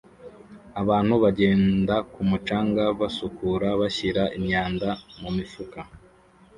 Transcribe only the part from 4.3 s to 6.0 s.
imyanda mumifuka